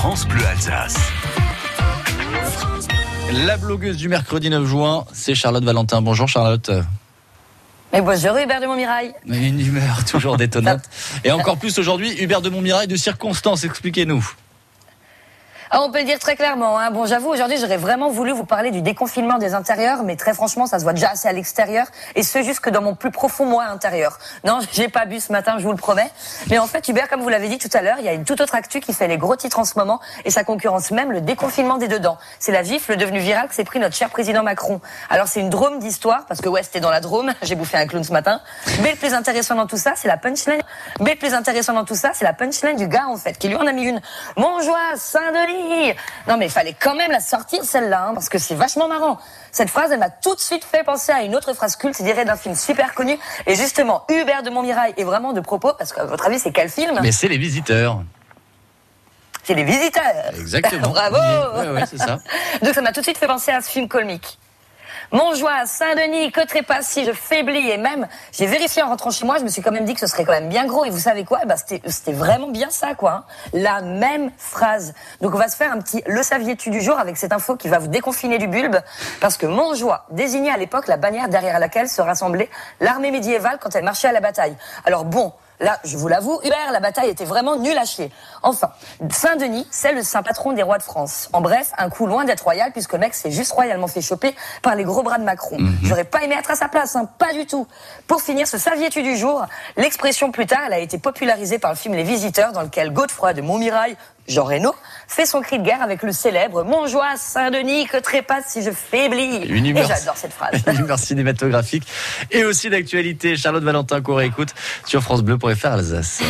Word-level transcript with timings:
France 0.00 0.26
Bleu 0.26 0.42
Alsace. 0.46 0.96
La 3.44 3.58
blogueuse 3.58 3.98
du 3.98 4.08
mercredi 4.08 4.48
9 4.48 4.64
juin, 4.64 5.04
c'est 5.12 5.34
Charlotte 5.34 5.62
Valentin. 5.62 6.00
Bonjour 6.00 6.26
Charlotte. 6.26 6.70
Mais 7.92 8.00
bonjour 8.00 8.34
Hubert 8.38 8.62
de 8.62 8.66
Montmirail. 8.66 9.12
Une 9.26 9.60
humeur 9.60 10.02
toujours 10.06 10.36
détonnante. 10.38 10.80
Et 11.22 11.30
encore 11.30 11.58
plus 11.58 11.78
aujourd'hui, 11.78 12.16
Hubert 12.18 12.40
de 12.40 12.48
Montmirail 12.48 12.86
de 12.86 12.96
circonstances, 12.96 13.64
expliquez-nous. 13.64 14.26
Ah, 15.72 15.82
on 15.82 15.92
peut 15.92 16.00
le 16.00 16.04
dire 16.04 16.18
très 16.18 16.34
clairement. 16.34 16.80
Hein. 16.80 16.90
Bon, 16.90 17.06
j'avoue, 17.06 17.28
aujourd'hui, 17.28 17.56
j'aurais 17.56 17.76
vraiment 17.76 18.10
voulu 18.10 18.32
vous 18.32 18.44
parler 18.44 18.72
du 18.72 18.82
déconfinement 18.82 19.38
des 19.38 19.54
intérieurs, 19.54 20.02
mais 20.02 20.16
très 20.16 20.34
franchement, 20.34 20.66
ça 20.66 20.80
se 20.80 20.82
voit 20.82 20.94
déjà 20.94 21.10
assez 21.10 21.28
à 21.28 21.32
l'extérieur, 21.32 21.86
et 22.16 22.24
ce 22.24 22.42
jusque 22.42 22.68
dans 22.70 22.82
mon 22.82 22.96
plus 22.96 23.12
profond 23.12 23.46
moi 23.46 23.66
intérieur. 23.66 24.18
Non, 24.42 24.58
j'ai 24.72 24.88
pas 24.88 25.04
bu 25.04 25.20
ce 25.20 25.30
matin, 25.30 25.58
je 25.58 25.62
vous 25.62 25.70
le 25.70 25.76
promets. 25.76 26.10
Mais 26.48 26.58
en 26.58 26.66
fait, 26.66 26.88
Hubert, 26.88 27.08
comme 27.08 27.20
vous 27.20 27.28
l'avez 27.28 27.46
dit 27.46 27.58
tout 27.58 27.68
à 27.72 27.82
l'heure, 27.82 27.98
il 28.00 28.04
y 28.04 28.08
a 28.08 28.14
une 28.14 28.24
toute 28.24 28.40
autre 28.40 28.56
actu 28.56 28.80
qui 28.80 28.92
fait 28.92 29.06
les 29.06 29.16
gros 29.16 29.36
titres 29.36 29.60
en 29.60 29.64
ce 29.64 29.78
moment, 29.78 30.00
et 30.24 30.32
ça 30.32 30.42
concurrence 30.42 30.90
même 30.90 31.12
le 31.12 31.20
déconfinement 31.20 31.78
des 31.78 31.86
dedans. 31.86 32.18
C'est 32.40 32.50
la 32.50 32.64
gifle 32.64 32.96
devenue 32.96 33.20
virale 33.20 33.46
que 33.46 33.54
s'est 33.54 33.62
pris 33.62 33.78
notre 33.78 33.94
cher 33.94 34.10
président 34.10 34.42
Macron. 34.42 34.80
Alors 35.08 35.28
c'est 35.28 35.38
une 35.38 35.50
drôme 35.50 35.78
d'histoire, 35.78 36.26
parce 36.26 36.40
que 36.40 36.48
ouais, 36.48 36.64
c'était 36.64 36.80
dans 36.80 36.90
la 36.90 37.00
drôme, 37.00 37.32
j'ai 37.42 37.54
bouffé 37.54 37.76
un 37.76 37.86
clown 37.86 38.02
ce 38.02 38.12
matin. 38.12 38.40
Mais 38.82 38.90
le 38.90 38.96
plus 38.96 39.14
intéressant 39.14 39.54
dans 39.54 39.68
tout 39.68 39.76
ça, 39.76 39.92
c'est 39.94 40.08
la 40.08 40.16
punchline. 40.16 40.62
Mais 40.98 41.12
le 41.12 41.18
plus 41.18 41.32
intéressant 41.32 41.74
dans 41.74 41.84
tout 41.84 41.94
ça, 41.94 42.10
c'est 42.12 42.24
la 42.24 42.32
punchline 42.32 42.74
du 42.74 42.88
gars, 42.88 43.06
en 43.06 43.16
fait, 43.16 43.38
qui 43.38 43.46
lui 43.46 43.54
en 43.54 43.68
a 43.68 43.72
mis 43.72 43.84
une. 43.84 44.00
Montjoie, 44.36 44.96
Saint-Denis. 44.96 45.59
Non, 46.28 46.36
mais 46.36 46.46
il 46.46 46.50
fallait 46.50 46.76
quand 46.78 46.94
même 46.94 47.10
la 47.10 47.20
sortir, 47.20 47.64
celle-là, 47.64 48.08
hein, 48.08 48.14
parce 48.14 48.28
que 48.28 48.38
c'est 48.38 48.54
vachement 48.54 48.88
marrant. 48.88 49.18
Cette 49.52 49.70
phrase, 49.70 49.92
elle 49.92 49.98
m'a 49.98 50.10
tout 50.10 50.34
de 50.34 50.40
suite 50.40 50.64
fait 50.64 50.84
penser 50.84 51.12
à 51.12 51.22
une 51.22 51.34
autre 51.34 51.52
phrase 51.52 51.76
culte, 51.76 52.00
dirait 52.02 52.24
d'un 52.24 52.36
film 52.36 52.54
super 52.54 52.94
connu. 52.94 53.18
Et 53.46 53.54
justement, 53.54 54.04
Hubert 54.08 54.42
de 54.42 54.50
Montmirail 54.50 54.94
est 54.96 55.04
vraiment 55.04 55.32
de 55.32 55.40
propos, 55.40 55.72
parce 55.78 55.92
qu'à 55.92 56.04
votre 56.04 56.26
avis, 56.26 56.38
c'est 56.38 56.52
quel 56.52 56.68
film? 56.68 56.98
Mais 57.02 57.12
c'est 57.12 57.28
les 57.28 57.38
visiteurs. 57.38 58.02
C'est 59.42 59.54
les 59.54 59.64
visiteurs. 59.64 60.04
Exactement. 60.38 60.88
Bravo. 60.90 61.16
Oui, 61.56 61.66
oui, 61.74 61.82
c'est 61.88 61.98
ça. 61.98 62.18
Donc 62.62 62.74
ça 62.74 62.82
m'a 62.82 62.92
tout 62.92 63.00
de 63.00 63.04
suite 63.04 63.18
fait 63.18 63.26
penser 63.26 63.50
à 63.50 63.60
ce 63.60 63.70
film 63.70 63.88
comique. 63.88 64.38
Montjoie, 65.12 65.66
Saint-Denis, 65.66 66.32
si 66.82 67.04
je 67.04 67.12
faiblis 67.12 67.70
et 67.70 67.78
même 67.78 68.06
j'ai 68.32 68.46
vérifié 68.46 68.82
en 68.82 68.88
rentrant 68.88 69.10
chez 69.10 69.24
moi, 69.26 69.38
je 69.38 69.44
me 69.44 69.48
suis 69.48 69.62
quand 69.62 69.72
même 69.72 69.84
dit 69.84 69.94
que 69.94 70.00
ce 70.00 70.06
serait 70.06 70.24
quand 70.24 70.32
même 70.32 70.48
bien 70.48 70.66
gros 70.66 70.84
et 70.84 70.90
vous 70.90 70.98
savez 70.98 71.24
quoi? 71.24 71.40
Bah, 71.46 71.56
c'était 71.56 71.80
c'était 71.88 72.12
vraiment 72.12 72.48
bien 72.48 72.70
ça 72.70 72.94
quoi, 72.94 73.12
hein. 73.12 73.24
la 73.52 73.80
même 73.80 74.30
phrase. 74.38 74.94
Donc 75.20 75.34
on 75.34 75.38
va 75.38 75.48
se 75.48 75.56
faire 75.56 75.72
un 75.72 75.78
petit 75.78 76.02
le 76.06 76.22
saviez-tu 76.22 76.70
du 76.70 76.80
jour 76.80 76.98
avec 76.98 77.16
cette 77.16 77.32
info 77.32 77.56
qui 77.56 77.68
va 77.68 77.78
vous 77.78 77.88
déconfiner 77.88 78.38
du 78.38 78.46
bulbe 78.46 78.76
parce 79.20 79.36
que 79.36 79.46
Montjoie 79.46 80.06
désignait 80.10 80.50
à 80.50 80.56
l'époque 80.56 80.86
la 80.86 80.96
bannière 80.96 81.28
derrière 81.28 81.58
laquelle 81.58 81.88
se 81.88 82.00
rassemblait 82.00 82.48
l'armée 82.80 83.10
médiévale 83.10 83.58
quand 83.60 83.74
elle 83.74 83.84
marchait 83.84 84.08
à 84.08 84.12
la 84.12 84.20
bataille. 84.20 84.56
Alors 84.84 85.04
bon, 85.04 85.32
Là, 85.60 85.78
je 85.84 85.96
vous 85.98 86.08
l'avoue, 86.08 86.40
Hubert, 86.42 86.72
la 86.72 86.80
bataille 86.80 87.10
était 87.10 87.26
vraiment 87.26 87.56
nulle 87.56 87.76
à 87.76 87.84
chier. 87.84 88.10
Enfin, 88.42 88.70
Saint-Denis, 89.10 89.66
c'est 89.70 89.92
le 89.92 90.02
saint 90.02 90.22
patron 90.22 90.52
des 90.52 90.62
rois 90.62 90.78
de 90.78 90.82
France. 90.82 91.28
En 91.34 91.42
bref, 91.42 91.72
un 91.76 91.90
coup 91.90 92.06
loin 92.06 92.24
d'être 92.24 92.40
royal, 92.40 92.72
puisque 92.72 92.94
le 92.94 92.98
mec 92.98 93.14
s'est 93.14 93.30
juste 93.30 93.52
royalement 93.52 93.86
fait 93.86 94.00
choper 94.00 94.34
par 94.62 94.74
les 94.74 94.84
gros 94.84 95.02
bras 95.02 95.18
de 95.18 95.24
Macron. 95.24 95.58
J'aurais 95.82 96.04
pas 96.04 96.22
aimé 96.22 96.34
être 96.38 96.50
à 96.50 96.56
sa 96.56 96.68
place, 96.68 96.96
hein, 96.96 97.08
pas 97.18 97.34
du 97.34 97.46
tout. 97.46 97.66
Pour 98.06 98.22
finir, 98.22 98.48
ce 98.48 98.56
saviez-tu 98.56 99.02
du 99.02 99.16
jour? 99.16 99.44
L'expression 99.76 100.32
plus 100.32 100.46
tard, 100.46 100.60
elle 100.66 100.72
a 100.72 100.78
été 100.78 100.98
popularisée 100.98 101.58
par 101.58 101.70
le 101.70 101.76
film 101.76 101.94
Les 101.94 102.04
Visiteurs, 102.04 102.52
dans 102.52 102.62
lequel 102.62 102.92
Godefroy 102.92 103.34
de 103.34 103.42
Montmirail, 103.42 103.96
Jean 104.28 104.44
Reno, 104.44 104.74
fait 105.08 105.26
son 105.26 105.40
cri 105.40 105.58
de 105.58 105.64
guerre 105.64 105.82
avec 105.82 106.02
le 106.02 106.12
célèbre 106.12 106.62
Montjoie, 106.62 107.16
Saint-Denis, 107.16 107.86
que 107.86 107.96
trépasse 107.96 108.44
si 108.48 108.62
je 108.62 108.70
faiblis. 108.70 109.44
Une 109.48 109.66
Et 109.66 109.70
humeur- 109.70 109.88
j'adore 109.88 110.16
cette 110.16 110.32
phrase. 110.32 110.52
Une 110.66 110.84
humeur 110.84 110.98
cinématographique 110.98 111.84
et 112.30 112.44
aussi 112.44 112.70
d'actualité. 112.70 113.36
Charlotte 113.36 113.64
Valentin 113.64 114.00
qu'on 114.02 114.14
réécoute 114.14 114.54
sur 114.86 115.02
FranceBleu.fr 115.02 115.66
Alsace. 115.66 116.20